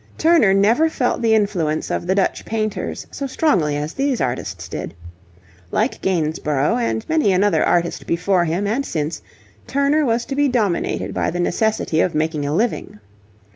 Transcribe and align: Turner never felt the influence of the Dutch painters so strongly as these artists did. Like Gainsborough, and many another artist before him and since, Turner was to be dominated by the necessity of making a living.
Turner 0.17 0.51
never 0.51 0.89
felt 0.89 1.21
the 1.21 1.35
influence 1.35 1.91
of 1.91 2.07
the 2.07 2.15
Dutch 2.15 2.43
painters 2.43 3.05
so 3.11 3.27
strongly 3.27 3.77
as 3.77 3.93
these 3.93 4.19
artists 4.19 4.67
did. 4.67 4.95
Like 5.69 6.01
Gainsborough, 6.01 6.77
and 6.77 7.07
many 7.07 7.31
another 7.31 7.63
artist 7.63 8.07
before 8.07 8.45
him 8.45 8.65
and 8.65 8.83
since, 8.83 9.21
Turner 9.67 10.03
was 10.03 10.25
to 10.25 10.35
be 10.35 10.47
dominated 10.47 11.13
by 11.13 11.29
the 11.29 11.39
necessity 11.39 12.01
of 12.01 12.15
making 12.15 12.47
a 12.47 12.55
living. 12.55 12.99